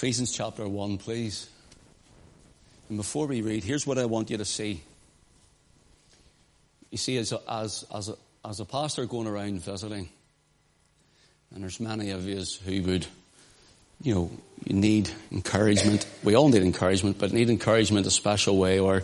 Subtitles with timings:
[0.00, 1.50] Ephesians chapter 1, please.
[2.88, 4.80] And before we read, here's what I want you to see.
[6.90, 10.08] You see, as a, as, as a, as a pastor going around visiting,
[11.54, 13.06] and there's many of you who would,
[14.00, 14.30] you know,
[14.64, 16.06] you need encouragement.
[16.24, 19.02] We all need encouragement, but need encouragement a special way, or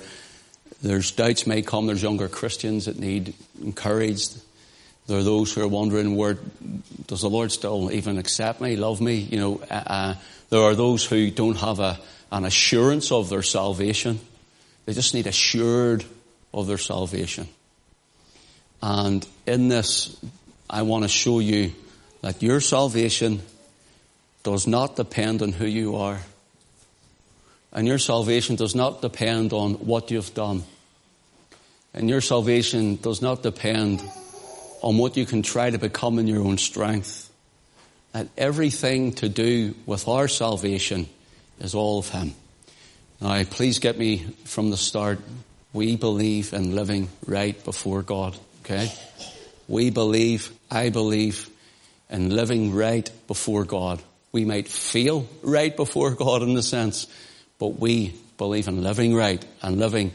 [0.81, 1.87] there's doubts may come.
[1.87, 4.41] There's younger Christians that need encouraged.
[5.07, 6.39] There are those who are wondering, where
[7.07, 9.15] does the Lord still even accept me, love me?
[9.15, 10.15] You know, uh, uh,
[10.51, 11.99] there are those who don't have a,
[12.33, 14.19] an assurance of their salvation.
[14.85, 16.05] They just need assured
[16.53, 17.49] of their salvation.
[18.83, 20.17] And in this,
[20.69, 21.73] I want to show you
[22.23, 23.43] that your salvation
[24.43, 26.21] does not depend on who you are.
[27.73, 30.65] And your salvation does not depend on what you've done.
[31.95, 34.03] And your salvation does not depend
[34.83, 37.31] on what you can try to become in your own strength.
[38.13, 41.09] That everything to do with our salvation
[41.61, 42.35] is all of Him.
[43.21, 45.19] Now, please get me from the start.
[45.73, 48.93] We believe in living right before God, okay?
[49.69, 51.51] We believe, I believe,
[52.09, 54.03] in living right before God.
[54.33, 57.07] We might feel right before God in the sense,
[57.59, 60.13] but we believe in living right and living.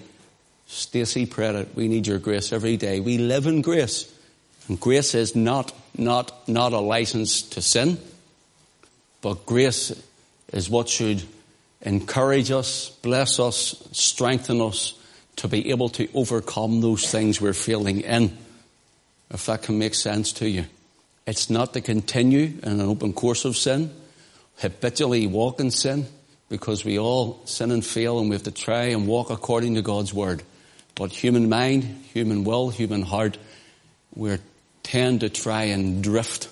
[0.67, 2.99] Stacy Predit, we need your grace every day.
[2.99, 4.11] We live in grace.
[4.67, 7.97] And grace is not, not, not a license to sin,
[9.21, 9.91] but grace
[10.53, 11.23] is what should
[11.81, 14.93] encourage us, bless us, strengthen us
[15.37, 18.37] to be able to overcome those things we're feeling in.
[19.31, 20.65] If that can make sense to you.
[21.25, 23.91] It's not to continue in an open course of sin,
[24.57, 26.05] habitually walk in sin,
[26.49, 29.81] because we all sin and fail and we have to try and walk according to
[29.81, 30.43] God's word.
[30.95, 33.37] But human mind, human will, human heart,
[34.13, 34.37] we
[34.83, 36.49] tend to try and drift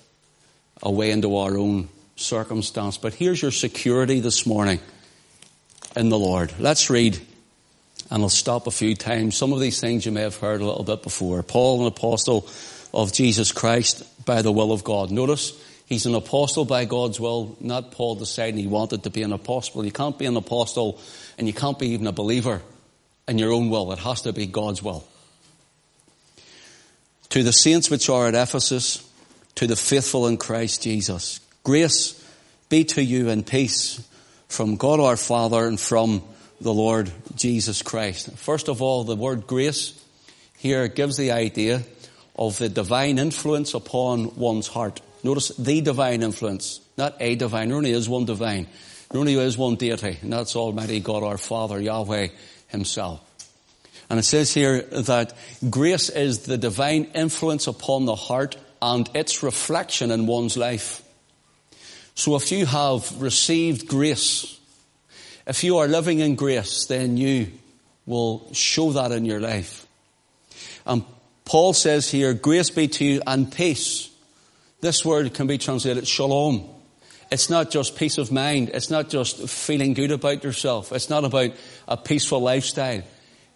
[0.81, 2.97] away into our own circumstance.
[2.97, 4.79] But here's your security this morning
[5.95, 6.53] in the Lord.
[6.59, 7.19] Let's read,
[8.09, 9.35] and I'll stop a few times.
[9.35, 11.43] Some of these things you may have heard a little bit before.
[11.43, 12.47] Paul, an apostle
[12.93, 15.11] of Jesus Christ by the will of God.
[15.11, 15.53] Notice,
[15.85, 19.85] he's an apostle by God's will, not Paul deciding he wanted to be an apostle.
[19.85, 20.99] You can't be an apostle
[21.37, 22.61] and you can't be even a believer
[23.27, 23.91] in your own will.
[23.91, 25.07] It has to be God's will.
[27.29, 29.07] To the saints which are at Ephesus,
[29.55, 32.15] to the faithful in Christ Jesus, grace
[32.69, 34.07] be to you and peace
[34.47, 36.23] from God our Father and from
[36.59, 38.31] the Lord Jesus Christ.
[38.31, 39.93] First of all, the word grace
[40.57, 41.83] here gives the idea
[42.35, 44.99] of the divine influence upon one's heart.
[45.23, 47.69] Notice the divine influence, not a divine.
[47.69, 48.67] There only is one divine.
[49.11, 52.29] There only is one deity, and that's Almighty God our Father, Yahweh
[52.67, 53.21] Himself.
[54.09, 55.33] And it says here that
[55.69, 61.03] grace is the divine influence upon the heart and its reflection in one's life.
[62.15, 64.59] So if you have received grace,
[65.45, 67.47] if you are living in grace, then you
[68.05, 69.85] will show that in your life.
[70.85, 71.03] And
[71.45, 74.09] Paul says here, grace be to you and peace.
[74.81, 76.67] This word can be translated shalom.
[77.31, 78.71] It's not just peace of mind.
[78.73, 80.91] It's not just feeling good about yourself.
[80.91, 81.51] It's not about
[81.87, 83.03] a peaceful lifestyle.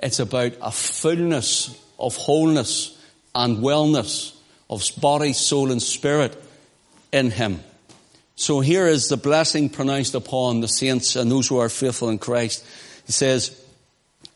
[0.04, 3.02] It's about a fullness of wholeness
[3.34, 4.36] and wellness
[4.70, 6.36] of body, soul and spirit
[7.14, 7.62] in Him.
[8.36, 12.20] So here is the blessing pronounced upon the saints and those who are faithful in
[12.20, 12.66] Christ.
[13.06, 13.58] He says,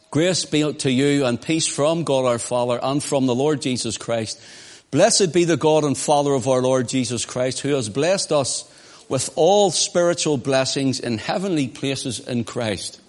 [0.09, 3.97] Grace be to you and peace from God our Father and from the Lord Jesus
[3.97, 4.41] Christ.
[4.89, 8.71] Blessed be the God and Father of our Lord Jesus Christ, who has blessed us
[9.09, 13.01] with all spiritual blessings in heavenly places in Christ.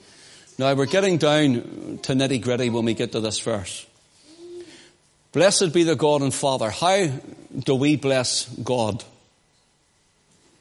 [0.58, 3.86] Now we're getting down to nitty gritty when we get to this verse.
[5.30, 6.69] Blessed be the God and Father.
[6.69, 7.06] How
[7.56, 9.04] do we bless God?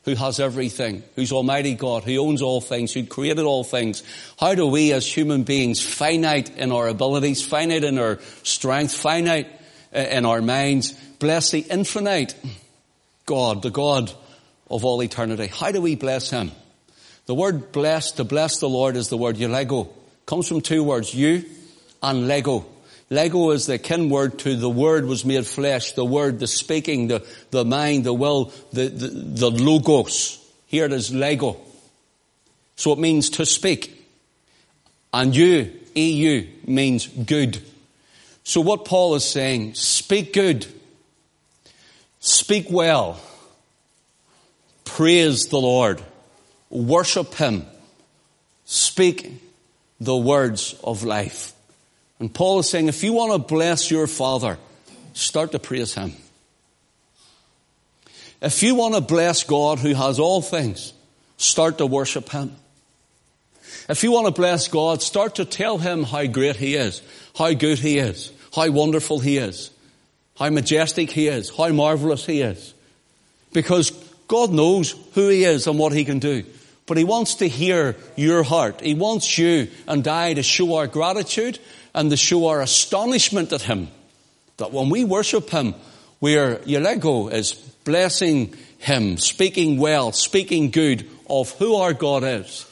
[0.06, 4.03] Who has everything, who's Almighty God, who owns all things, who created all things.
[4.40, 9.47] How do we as human beings, finite in our abilities, finite in our strength, finite
[9.91, 12.35] in our minds, bless the infinite
[13.25, 14.12] God, the God
[14.69, 15.47] of all eternity?
[15.47, 16.52] How do we bless Him?
[17.28, 19.90] The word bless, to bless the Lord is the word eulego.
[20.26, 21.44] Comes from two words, you
[22.02, 22.66] and lego.
[23.09, 27.09] Lego is the kin word to the word was made flesh, the word, the speaking,
[27.09, 30.40] the, the mind, the will, the, the, the logos.
[30.68, 31.58] Here it is lego.
[32.78, 33.94] So it means to speak.
[35.14, 37.62] And you, EU, means good.
[38.44, 40.66] So what Paul is saying, speak good.
[42.22, 43.20] Speak well.
[44.85, 46.02] Praise the Lord
[46.69, 47.66] worship Him,
[48.66, 49.31] speak
[49.99, 51.53] the words of life.
[52.19, 54.58] And Paul is saying, if you want to bless your Father,
[55.14, 56.14] start to praise Him.
[58.41, 60.93] If you want to bless God who has all things,
[61.37, 62.55] Start to worship Him.
[63.87, 67.02] If you want to bless God, start to tell Him how great He is,
[67.37, 69.70] how good He is, how wonderful He is,
[70.37, 72.73] how majestic He is, how marvelous He is.
[73.53, 73.91] Because
[74.28, 76.43] God knows who He is and what He can do.
[76.87, 78.81] But He wants to hear your heart.
[78.81, 81.59] He wants you and I to show our gratitude
[81.93, 83.89] and to show our astonishment at Him.
[84.55, 85.75] That when we worship Him,
[86.19, 92.66] we are, Eulego is blessing Him, speaking well, speaking good of who our God is.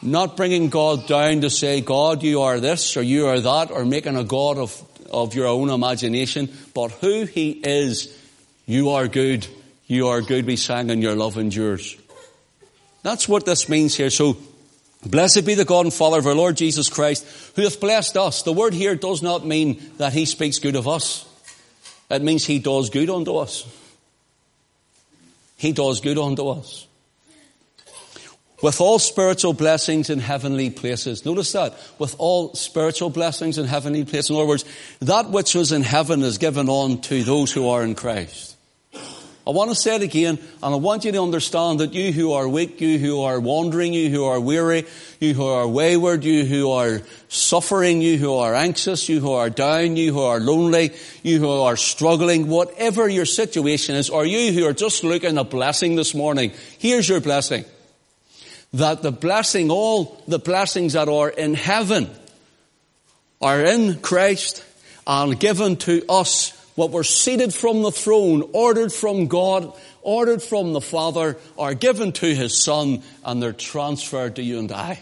[0.00, 3.84] Not bringing God down to say, God, you are this or you are that, or
[3.84, 4.80] making a God of,
[5.10, 8.16] of your own imagination, but who He is.
[8.64, 9.46] You are good.
[9.86, 11.96] You are good, we sang, and your love endures.
[13.08, 14.10] That's what this means here.
[14.10, 14.36] So,
[15.02, 17.26] blessed be the God and Father of our Lord Jesus Christ,
[17.56, 18.42] who hath blessed us.
[18.42, 21.26] The word here does not mean that He speaks good of us.
[22.10, 23.66] It means He does good unto us.
[25.56, 26.86] He does good unto us
[28.62, 31.24] with all spiritual blessings in heavenly places.
[31.24, 31.78] Notice that.
[31.98, 34.28] With all spiritual blessings in heavenly places.
[34.28, 34.66] In other words,
[35.00, 38.57] that which was in heaven is given on to those who are in Christ.
[39.48, 42.32] I want to say it again, and I want you to understand that you who
[42.32, 44.84] are weak, you who are wandering, you who are weary,
[45.20, 49.48] you who are wayward, you who are suffering, you who are anxious, you who are
[49.48, 50.92] down, you who are lonely,
[51.22, 55.44] you who are struggling, whatever your situation is, or you who are just looking a
[55.44, 57.64] blessing this morning, here's your blessing
[58.74, 62.10] that the blessing, all the blessings that are in heaven
[63.40, 64.62] are in Christ
[65.06, 70.72] and given to us what were seated from the throne, ordered from God, ordered from
[70.72, 75.00] the Father, are given to His Son, and they're transferred to you and I.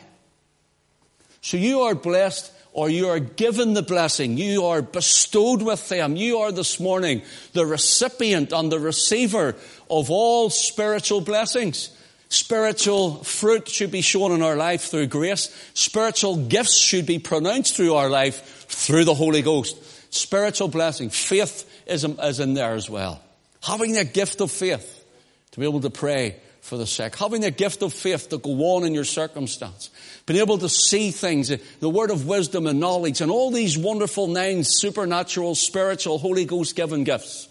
[1.42, 4.38] So you are blessed or you are given the blessing.
[4.38, 6.16] You are bestowed with them.
[6.16, 7.20] You are this morning
[7.52, 9.54] the recipient and the receiver
[9.90, 11.90] of all spiritual blessings.
[12.30, 15.54] Spiritual fruit should be shown in our life through grace.
[15.74, 19.76] Spiritual gifts should be pronounced through our life through the Holy Ghost.
[20.16, 21.10] Spiritual blessing.
[21.10, 23.20] Faith is, um, is in there as well.
[23.62, 25.04] Having the gift of faith
[25.52, 27.16] to be able to pray for the sick.
[27.16, 29.90] Having the gift of faith to go on in your circumstance.
[30.26, 33.78] Being able to see things, uh, the word of wisdom and knowledge and all these
[33.78, 37.48] wonderful nine supernatural, spiritual, Holy Ghost given gifts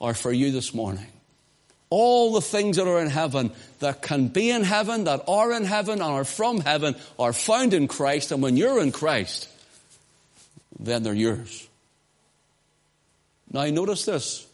[0.00, 1.06] are for you this morning.
[1.90, 5.64] All the things that are in heaven, that can be in heaven, that are in
[5.64, 8.30] heaven, and are from heaven, are found in Christ.
[8.30, 9.48] And when you're in Christ,
[10.78, 11.67] then they're yours.
[13.52, 14.46] Now notice this.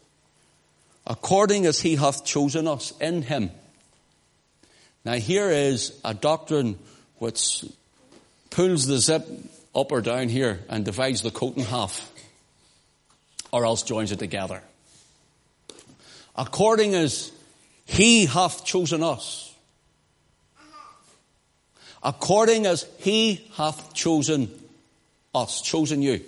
[1.07, 3.51] According as he hath chosen us in him.
[5.05, 6.79] Now here is a doctrine
[7.19, 7.65] which
[8.51, 9.27] pulls the zip
[9.75, 12.11] up or down here and divides the coat in half.
[13.53, 14.63] Or else joins it together
[16.37, 17.31] according as
[17.85, 19.55] he hath chosen us.
[22.03, 24.51] According as he hath chosen
[25.35, 26.23] us, chosen you.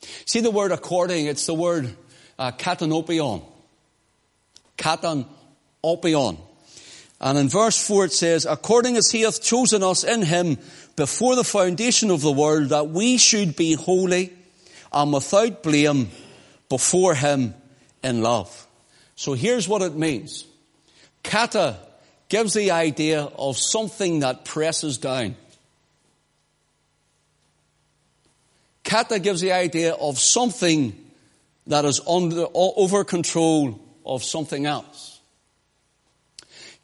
[0.00, 1.94] See the word according, it's the word
[2.38, 3.42] uh, katanopion.
[4.76, 6.38] Katanopion.
[7.20, 10.58] And in verse 4 it says, According as he hath chosen us in him
[10.94, 14.32] before the foundation of the world, that we should be holy
[14.92, 16.10] and without blame
[16.68, 17.54] before him
[18.02, 18.66] in love.
[19.16, 20.46] So here's what it means.
[21.24, 21.76] Kata
[22.28, 25.34] gives the idea of something that presses down.
[28.88, 30.96] Kata gives the idea of something
[31.66, 35.20] that is under, over control of something else.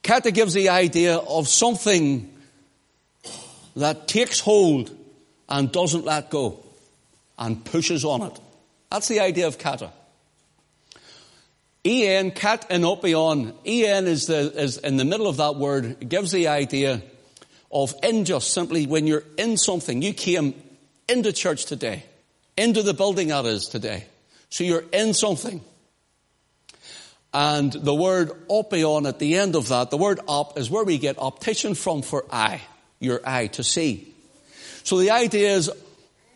[0.03, 2.31] Kata gives the idea of something
[3.77, 4.95] that takes hold
[5.49, 6.63] and doesn't let go
[7.39, 8.39] and pushes on it.
[8.91, 9.91] That's the idea of kata.
[11.87, 13.55] En, kat and opion.
[13.65, 15.87] En is, the, is in the middle of that word.
[16.03, 17.01] It gives the idea
[17.73, 20.03] of in just simply when you're in something.
[20.03, 20.53] You came
[21.09, 22.05] into church today,
[22.57, 24.07] into the building that is today.
[24.51, 25.61] So you're in something.
[27.33, 30.99] And the word opion at the end of that, the word op is where we
[30.99, 32.63] get optician from for eye,
[33.01, 34.15] your eye to see.
[34.85, 35.71] So the idea is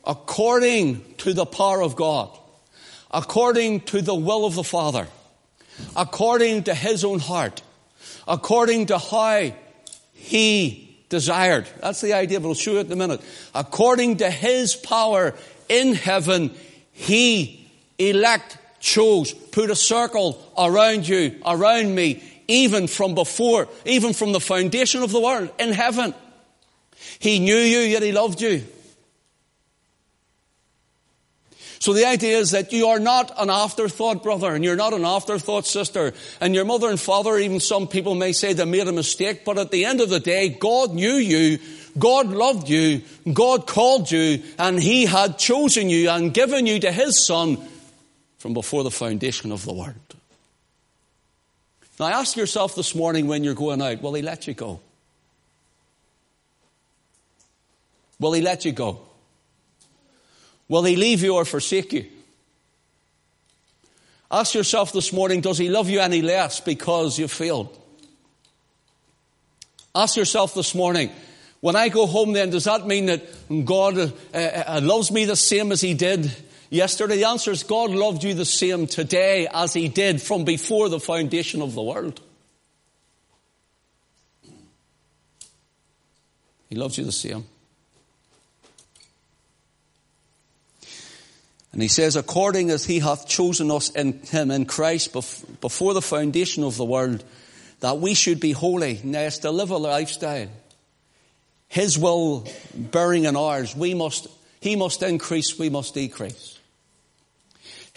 [0.04, 2.36] according to the power of God,
[3.12, 5.06] according to the will of the Father,
[5.94, 7.62] according to his own heart,
[8.26, 9.52] according to how
[10.14, 11.68] he desired.
[11.80, 13.20] That's the idea, but I'll show you in a minute.
[13.54, 15.34] According to his power
[15.68, 16.50] in heaven,
[16.92, 24.32] he elect, chose, put a circle around you, around me, even from before, even from
[24.32, 26.14] the foundation of the world in heaven.
[27.18, 28.64] He knew you, yet he loved you.
[31.80, 35.04] So the idea is that you are not an afterthought, brother, and you're not an
[35.04, 36.12] afterthought, sister.
[36.40, 39.58] And your mother and father, even some people may say they made a mistake, but
[39.58, 41.58] at the end of the day, God knew you,
[41.96, 46.90] God loved you, God called you, and He had chosen you and given you to
[46.90, 47.58] His Son
[48.38, 49.94] from before the foundation of the world.
[52.00, 54.80] Now ask yourself this morning when you're going out, will He let you go?
[58.18, 59.07] Will He let you go?
[60.68, 62.06] Will he leave you or forsake you?
[64.30, 67.74] Ask yourself this morning, does he love you any less because you failed?
[69.94, 71.10] Ask yourself this morning,
[71.60, 73.24] when I go home then, does that mean that
[73.64, 76.30] God uh, uh, loves me the same as he did
[76.70, 77.16] yesterday?
[77.16, 81.00] The answer is God loved you the same today as he did from before the
[81.00, 82.20] foundation of the world.
[86.68, 87.46] He loves you the same.
[91.72, 96.02] And he says, according as he hath chosen us in him, in Christ, before the
[96.02, 97.22] foundation of the world,
[97.80, 99.00] that we should be holy.
[99.04, 100.48] Now to live a lifestyle.
[101.68, 103.76] His will bearing in ours.
[103.76, 104.26] We must,
[104.60, 106.58] he must increase, we must decrease.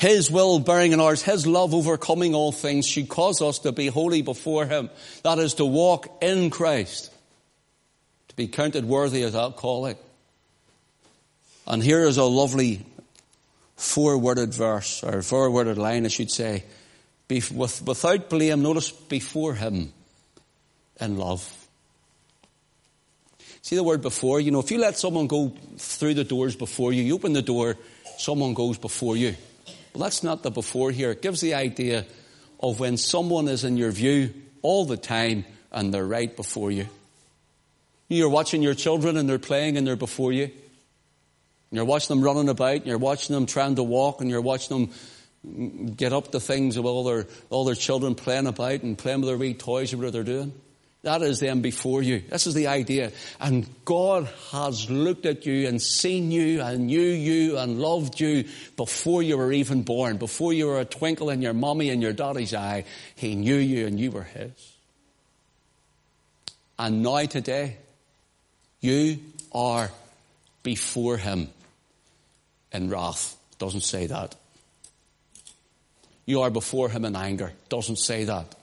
[0.01, 3.85] His will bearing in ours, His love overcoming all things should cause us to be
[3.85, 4.89] holy before Him.
[5.21, 7.13] That is to walk in Christ.
[8.29, 9.97] To be counted worthy that calling.
[11.67, 12.83] And here is a lovely
[13.81, 16.63] four-worded verse, or four-worded line, I should say.
[17.27, 19.91] Be, with, without blame, notice before him
[20.99, 21.41] in love.
[23.63, 24.39] See the word before?
[24.39, 27.41] You know, if you let someone go through the doors before you, you open the
[27.41, 27.75] door,
[28.17, 29.35] someone goes before you.
[29.93, 31.11] Well, that's not the before here.
[31.11, 32.05] It gives the idea
[32.59, 36.87] of when someone is in your view all the time and they're right before you.
[38.09, 40.51] You're watching your children and they're playing and they're before you.
[41.71, 44.41] And you're watching them running about, and you're watching them trying to walk, and you're
[44.41, 48.97] watching them get up to things of all their, all their children playing about and
[48.97, 50.53] playing with their wee toys or whatever they're doing.
[51.03, 52.19] That is them before you.
[52.29, 53.11] This is the idea.
[53.39, 58.43] And God has looked at you and seen you and knew you and loved you
[58.77, 60.17] before you were even born.
[60.17, 62.85] Before you were a twinkle in your mommy and your daddy's eye,
[63.15, 64.51] He knew you and you were His.
[66.77, 67.77] And now today,
[68.79, 69.19] you
[69.53, 69.89] are
[70.61, 71.47] before Him
[72.71, 73.37] in wrath.
[73.57, 74.35] Doesn't say that.
[76.25, 77.53] You are before him in anger.
[77.69, 78.55] Doesn't say that.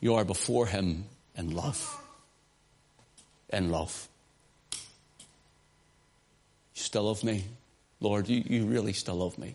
[0.00, 1.04] You are before him
[1.36, 2.00] in love.
[3.50, 4.08] In love.
[4.72, 4.78] You
[6.82, 7.44] still love me?
[8.00, 9.54] Lord, you, you really still love me.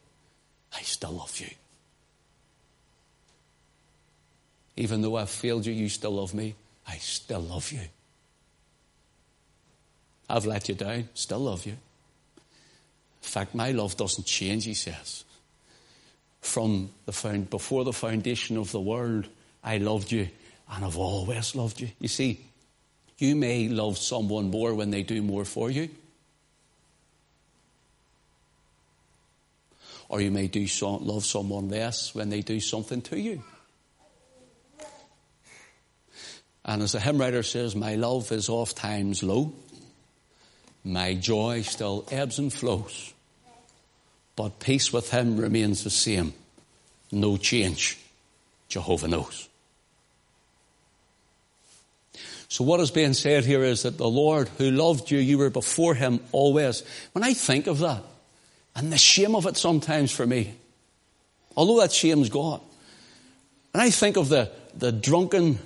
[0.73, 1.49] I still love you.
[4.77, 6.55] Even though I've failed you, you still love me.
[6.87, 7.81] I still love you.
[10.29, 11.77] I've let you down, still love you.
[13.27, 15.25] In fact, my love doesn't change, he says.
[16.39, 19.27] From the found, before the foundation of the world,
[19.61, 20.29] I loved you
[20.71, 21.89] and I've always loved you.
[21.99, 22.39] You see,
[23.17, 25.89] you may love someone more when they do more for you.
[30.07, 33.43] Or you may do so, love someone less when they do something to you.
[36.63, 39.51] And as the hymn writer says, my love is oft times low.
[40.85, 43.13] My joy still ebbs and flows.
[44.37, 46.33] But peace with him remains the same.
[47.11, 47.97] No change.
[48.69, 49.49] Jehovah knows.
[52.47, 55.49] So what is being said here is that the Lord who loved you, you were
[55.49, 56.83] before him always.
[57.11, 58.03] When I think of that,
[58.75, 60.53] and the shame of it sometimes for me,
[61.55, 62.61] although that shame's gone,
[63.73, 65.59] and I think of the, the drunken,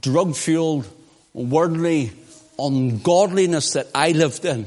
[0.00, 0.86] drug-fueled,
[1.32, 2.12] worldly
[2.58, 4.66] ungodliness that I lived in,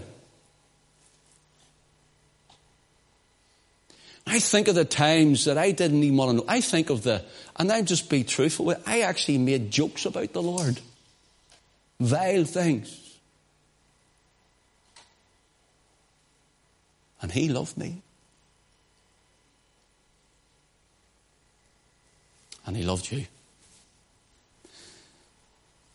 [4.29, 6.45] I think of the times that I didn't even want to know.
[6.49, 7.23] I think of the,
[7.55, 10.81] and I'll just be truthful, I actually made jokes about the Lord.
[12.01, 13.17] Vile things.
[17.21, 18.01] And He loved me.
[22.65, 23.25] And He loved you.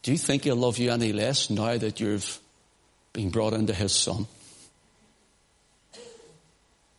[0.02, 2.40] Do you think He'll love you any less now that you've
[3.12, 4.26] been brought into His Son?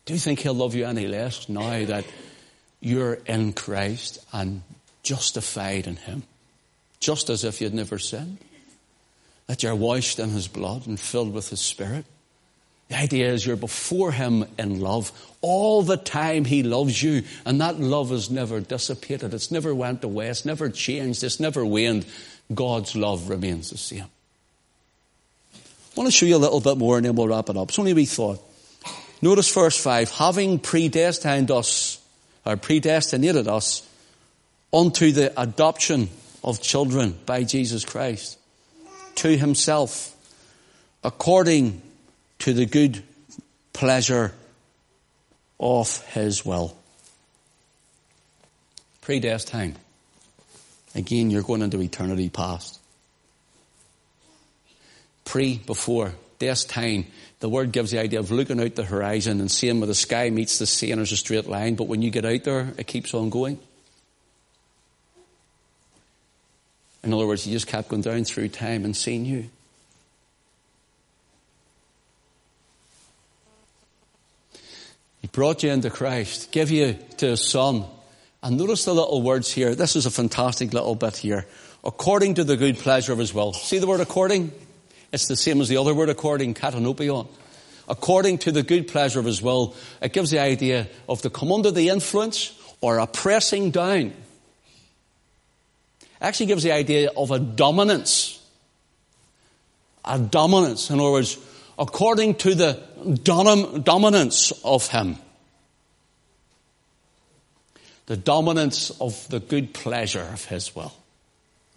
[0.04, 2.04] Do you think he'll love you any less now that
[2.80, 4.62] you're in Christ and
[5.02, 6.24] justified in him?
[7.00, 8.38] Just as if you'd never sinned?
[9.46, 12.04] That you're washed in his blood and filled with his spirit?
[12.88, 15.10] The idea is you're before him in love.
[15.40, 19.32] All the time he loves you, and that love has never dissipated.
[19.32, 20.28] It's never went away.
[20.28, 21.24] It's never changed.
[21.24, 22.04] It's never waned.
[22.54, 24.04] God's love remains the same.
[25.54, 27.70] I want to show you a little bit more and then we'll wrap it up.
[27.70, 28.40] It's only a wee thought.
[29.24, 31.98] Notice verse 5 having predestined us,
[32.44, 33.88] or predestinated us,
[34.70, 36.10] unto the adoption
[36.44, 38.38] of children by Jesus Christ
[39.14, 40.14] to himself,
[41.02, 41.80] according
[42.40, 43.02] to the good
[43.72, 44.34] pleasure
[45.58, 46.76] of his will.
[49.00, 49.78] Predestined.
[50.94, 52.78] Again, you're going into eternity past.
[55.24, 56.12] Pre, before,
[56.44, 57.06] destined.
[57.40, 60.30] The word gives the idea of looking out the horizon and seeing where the sky
[60.30, 62.86] meets the sea and there's a straight line, but when you get out there, it
[62.86, 63.58] keeps on going.
[67.02, 69.50] In other words, he just kept going down through time and seeing you.
[75.20, 77.84] He brought you into Christ, gave you to his son.
[78.42, 79.74] And notice the little words here.
[79.74, 81.46] This is a fantastic little bit here.
[81.82, 83.52] According to the good pleasure of his will.
[83.52, 84.52] See the word according?
[85.14, 87.28] It's the same as the other word according, katanopion.
[87.88, 89.76] According to the good pleasure of his will.
[90.02, 94.14] It gives the idea of to come under the influence or a pressing down It
[96.20, 98.44] actually gives the idea of a dominance.
[100.04, 100.90] A dominance.
[100.90, 101.38] In other words,
[101.78, 102.82] according to the
[103.22, 105.16] dominance of Him.
[108.06, 110.92] The dominance of the good pleasure of His will.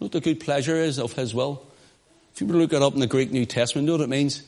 [0.00, 1.67] know what the good pleasure is of His will?
[2.40, 4.44] If you look it up in the Greek New Testament, you know what it means?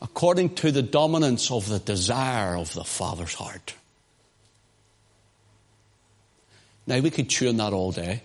[0.00, 3.74] According to the dominance of the desire of the Father's heart.
[6.86, 8.22] Now, we could chew on that all day.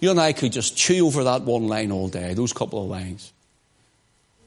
[0.00, 2.90] You and I could just chew over that one line all day, those couple of
[2.90, 3.32] lines,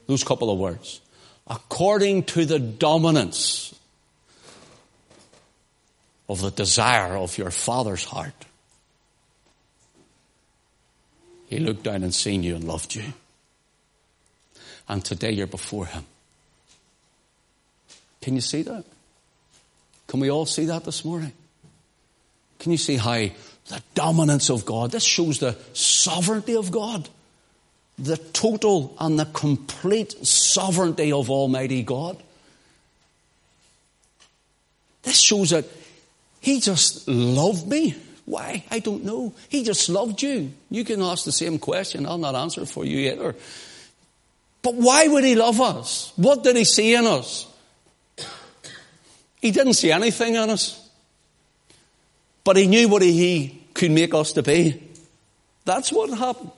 [0.06, 1.00] those couple of words.
[1.48, 3.74] According to the dominance
[6.28, 8.44] of the desire of your Father's heart,
[11.54, 13.04] He looked down and seen you and loved you.
[14.88, 16.04] And today you're before Him.
[18.20, 18.84] Can you see that?
[20.08, 21.32] Can we all see that this morning?
[22.58, 23.28] Can you see how
[23.68, 24.90] the dominance of God.
[24.90, 27.08] This shows the sovereignty of God.
[27.98, 32.20] The total and the complete sovereignty of Almighty God.
[35.02, 35.64] This shows that
[36.40, 37.94] He just loved me.
[38.24, 38.64] Why?
[38.70, 39.34] I don't know.
[39.48, 40.52] He just loved you.
[40.70, 42.06] You can ask the same question.
[42.06, 43.34] I'll not answer for you either.
[44.62, 46.12] But why would He love us?
[46.16, 47.46] What did He see in us?
[49.44, 50.88] He didn't see anything in us.
[52.44, 54.82] But he knew what he could make us to be.
[55.66, 56.50] That's what happened.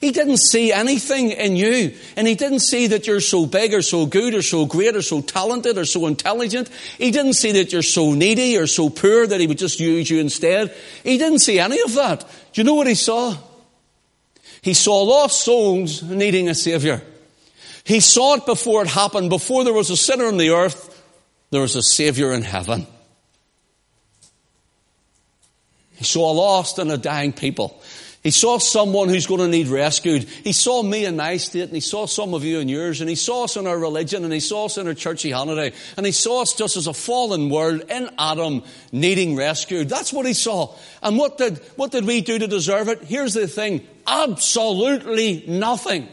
[0.00, 1.94] He didn't see anything in you.
[2.16, 5.02] And he didn't see that you're so big or so good or so great or
[5.02, 6.70] so talented or so intelligent.
[6.96, 10.08] He didn't see that you're so needy or so poor that he would just use
[10.08, 10.74] you instead.
[11.04, 12.20] He didn't see any of that.
[12.52, 13.36] Do you know what he saw?
[14.62, 17.02] He saw lost souls needing a savior.
[17.84, 19.28] He saw it before it happened.
[19.28, 21.02] Before there was a sinner on the earth,
[21.50, 22.86] there was a savior in heaven.
[25.96, 27.82] He saw a lost and a dying people.
[28.22, 30.24] He saw someone who's going to need rescued.
[30.24, 33.08] He saw me in my state, and he saw some of you in yours, and
[33.08, 36.04] he saw us in our religion, and he saw us in our churchy holiday, and
[36.04, 39.88] he saw us just as a fallen world in Adam needing rescued.
[39.88, 40.74] That's what he saw.
[41.02, 43.02] And what did, what did we do to deserve it?
[43.04, 43.86] Here's the thing.
[44.06, 46.06] Absolutely nothing.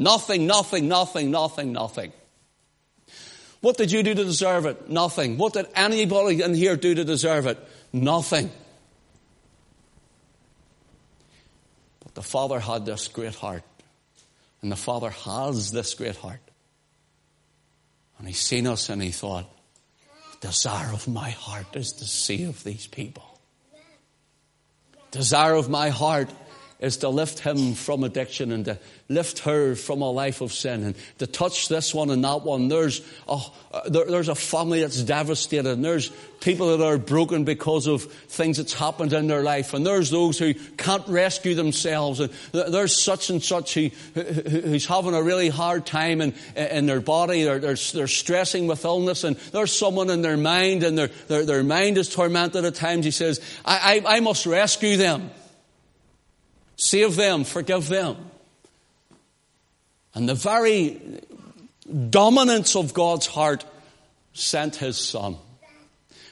[0.00, 2.12] Nothing, nothing, nothing, nothing, nothing.
[3.60, 4.88] What did you do to deserve it?
[4.88, 5.38] Nothing.
[5.38, 7.58] What did anybody in here do to deserve it?
[7.92, 8.50] Nothing.
[12.20, 13.62] The Father had this great heart.
[14.60, 16.42] And the Father has this great heart.
[18.18, 19.48] And He's seen us and He thought,
[20.32, 23.40] the desire of my heart is to save these people.
[25.12, 26.28] Desire of my heart
[26.80, 30.82] is to lift him from addiction and to lift her from a life of sin
[30.82, 32.68] and to touch this one and that one.
[32.68, 33.40] There's a,
[33.88, 38.56] there, there's a family that's devastated and there's people that are broken because of things
[38.56, 43.28] that's happened in their life and there's those who can't rescue themselves and there's such
[43.28, 47.42] and such who, who's having a really hard time in, in their body.
[47.42, 51.44] They're, they're, they're stressing with illness and there's someone in their mind and their, their,
[51.44, 53.04] their mind is tormented at times.
[53.04, 55.30] He says, I, I, I must rescue them.
[56.80, 58.16] Save them, forgive them.
[60.14, 60.98] And the very
[62.08, 63.66] dominance of God's heart
[64.32, 65.36] sent his son.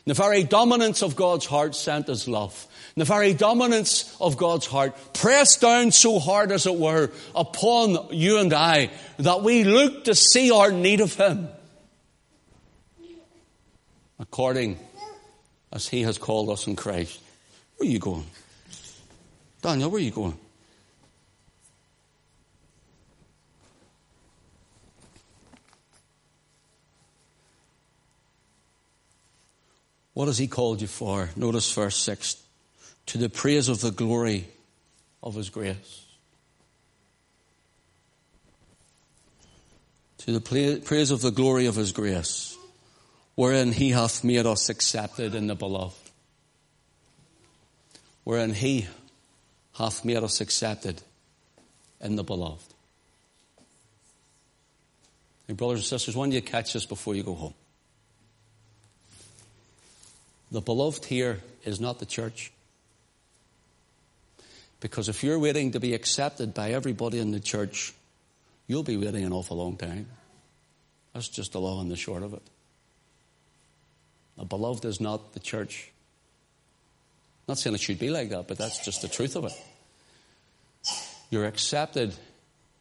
[0.06, 2.66] The very dominance of God's heart sent his love.
[2.96, 8.38] The very dominance of God's heart pressed down so hard, as it were, upon you
[8.38, 11.50] and I that we look to see our need of him
[14.18, 14.78] according
[15.72, 17.20] as he has called us in Christ.
[17.76, 18.24] Where are you going?
[19.68, 20.38] Daniel, where are you going?
[30.14, 31.28] What has he called you for?
[31.36, 32.42] Notice verse 6
[33.08, 34.48] to the praise of the glory
[35.22, 36.06] of his grace.
[40.20, 42.56] To the praise of the glory of his grace,
[43.34, 45.94] wherein he hath made us accepted in the beloved.
[48.24, 48.86] Wherein he
[49.78, 51.00] hath made us accepted
[52.00, 52.74] in the beloved.
[55.46, 57.54] Hey, brothers and sisters, when do you catch this before you go home?
[60.50, 62.50] The beloved here is not the church.
[64.80, 67.94] Because if you're waiting to be accepted by everybody in the church,
[68.66, 70.06] you'll be waiting an awful long time.
[71.12, 72.42] That's just the long and the short of it.
[74.36, 75.90] The beloved is not the church.
[77.48, 79.52] Not saying it should be like that, but that's just the truth of it.
[81.30, 82.14] You're accepted.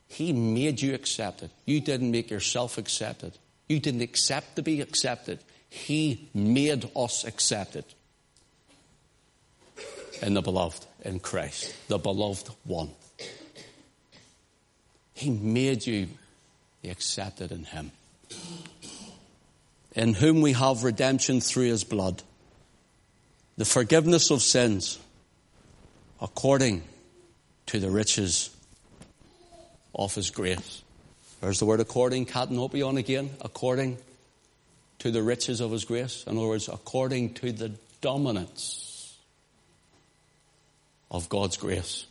[0.09, 1.49] He made you accepted.
[1.65, 3.33] You didn't make yourself accepted.
[3.69, 5.39] You didn't accept to be accepted.
[5.69, 7.85] He made us accepted
[10.21, 12.89] in the beloved, in Christ, the beloved one.
[15.13, 16.07] He made you
[16.83, 17.91] accepted in Him,
[19.95, 22.23] in whom we have redemption through His blood,
[23.57, 24.99] the forgiveness of sins,
[26.21, 26.83] according
[27.67, 28.49] to the riches
[29.93, 30.83] of His grace.
[31.41, 33.97] There's the word according, cat and on again, according
[34.99, 36.23] to the riches of his grace.
[36.25, 39.15] In other words, according to the dominance
[41.11, 42.05] of God's grace.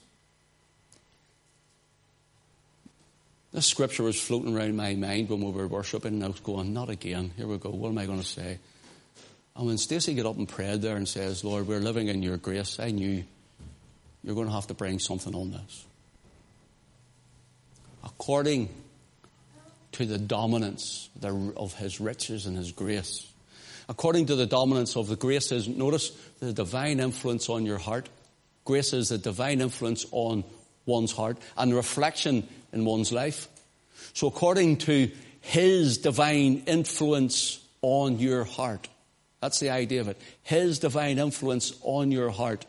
[3.52, 6.72] This scripture was floating around my mind when we were worshipping, and I was going,
[6.72, 7.32] not again.
[7.36, 7.70] Here we go.
[7.70, 8.58] What am I going to say?
[9.56, 12.36] And when Stacy got up and prayed there and says, Lord, we're living in your
[12.36, 13.24] grace, I knew
[14.22, 15.86] you're going to have to bring something on this.
[18.04, 18.68] According
[19.92, 23.26] to the dominance of his riches and his grace.
[23.88, 28.10] According to the dominance of the grace is, notice the divine influence on your heart.
[28.66, 30.44] Grace is the divine influence on
[30.84, 33.48] one's heart and reflection in one's life.
[34.12, 38.88] So according to his divine influence on your heart,
[39.46, 40.20] that's the idea of it.
[40.42, 42.66] His divine influence on your heart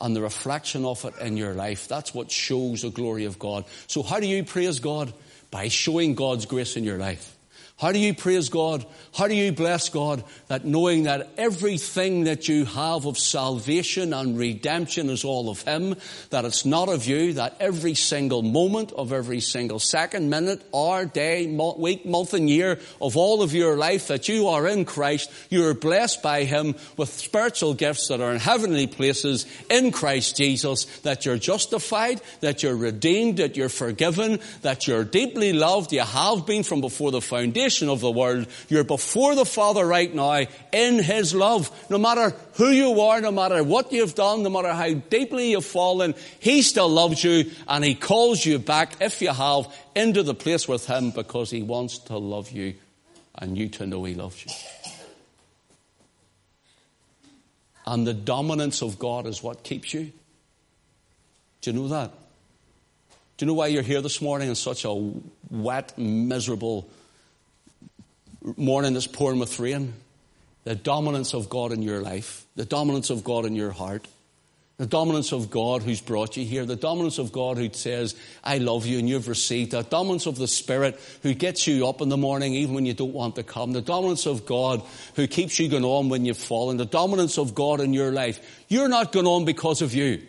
[0.00, 1.86] and the reflection of it in your life.
[1.86, 3.64] That's what shows the glory of God.
[3.86, 5.12] So how do you praise God?
[5.50, 7.36] by showing God's grace in your life.
[7.78, 8.84] How do you praise God?
[9.14, 10.24] How do you bless God?
[10.48, 15.94] That knowing that everything that you have of salvation and redemption is all of Him,
[16.30, 21.04] that it's not of you, that every single moment of every single second, minute, hour,
[21.04, 25.30] day, week, month and year of all of your life that you are in Christ,
[25.48, 30.36] you are blessed by Him with spiritual gifts that are in heavenly places in Christ
[30.36, 36.00] Jesus, that you're justified, that you're redeemed, that you're forgiven, that you're deeply loved, you
[36.00, 38.46] have been from before the foundation of the world.
[38.68, 41.70] You're before the Father right now in His love.
[41.90, 45.64] No matter who you are, no matter what you've done, no matter how deeply you've
[45.64, 50.34] fallen, He still loves you and He calls you back, if you have, into the
[50.34, 52.74] place with Him because He wants to love you
[53.34, 54.52] and you to know He loves you.
[57.86, 60.12] And the dominance of God is what keeps you.
[61.62, 62.12] Do you know that?
[63.38, 65.12] Do you know why you're here this morning in such a
[65.48, 66.90] wet, miserable
[68.42, 69.94] morning that's pouring with rain,
[70.64, 74.06] the dominance of God in your life, the dominance of God in your heart,
[74.78, 78.58] the dominance of God who's brought you here, the dominance of God who says, I
[78.58, 82.08] love you and you've received, the dominance of the Spirit who gets you up in
[82.08, 84.82] the morning even when you don't want to come, the dominance of God
[85.16, 88.64] who keeps you going on when you've fallen, the dominance of God in your life.
[88.68, 90.22] You're not going on because of you.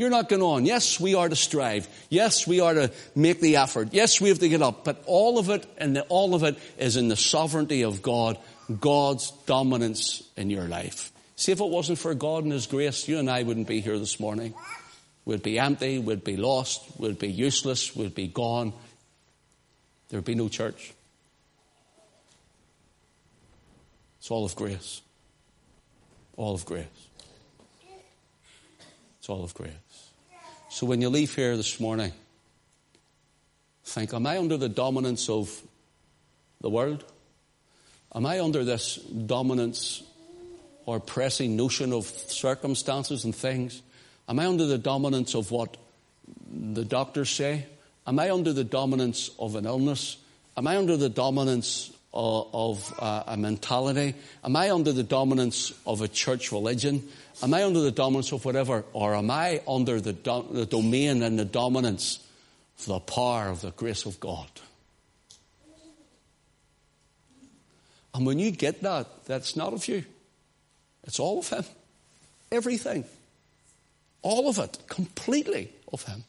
[0.00, 0.64] You're not going on.
[0.64, 1.86] Yes, we are to strive.
[2.08, 3.90] Yes, we are to make the effort.
[3.92, 4.82] Yes, we have to get up.
[4.82, 8.38] But all of it and all of it is in the sovereignty of God,
[8.80, 11.12] God's dominance in your life.
[11.36, 13.98] See, if it wasn't for God and His grace, you and I wouldn't be here
[13.98, 14.54] this morning.
[15.26, 18.72] We'd be empty, we'd be lost, we'd be useless, we'd be gone.
[20.08, 20.94] There'd be no church.
[24.18, 25.02] It's all of grace.
[26.38, 26.86] All of grace.
[29.18, 29.74] It's all of grace.
[30.72, 32.12] So when you leave here this morning,
[33.84, 35.60] think, am I under the dominance of
[36.60, 37.04] the world?
[38.14, 40.04] Am I under this dominance
[40.86, 43.82] or pressing notion of circumstances and things?
[44.28, 45.76] Am I under the dominance of what
[46.52, 47.66] the doctors say?
[48.06, 50.18] Am I under the dominance of an illness?
[50.56, 54.14] Am I under the dominance of uh, a mentality?
[54.44, 57.08] Am I under the dominance of a church religion?
[57.42, 58.84] Am I under the dominance of whatever?
[58.92, 62.18] Or am I under the, do- the domain and the dominance
[62.80, 64.48] of the power of the grace of God?
[68.12, 70.04] And when you get that, that's not of you.
[71.04, 71.64] It's all of Him.
[72.50, 73.04] Everything.
[74.22, 74.78] All of it.
[74.88, 76.24] Completely of Him.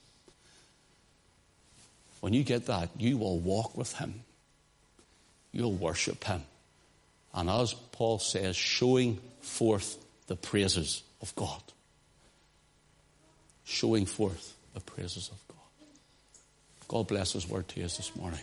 [2.19, 4.21] When you get that, you will walk with Him.
[5.51, 6.43] You'll worship Him.
[7.33, 11.61] And as Paul says, showing forth the praises of God.
[13.63, 15.57] Showing forth the praises of God.
[16.87, 18.39] God bless His word to us this morning.